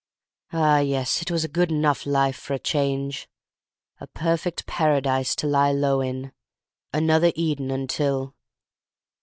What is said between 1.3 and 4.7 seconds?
a good enough life for a change; a perfect